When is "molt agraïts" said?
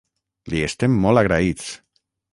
1.03-1.69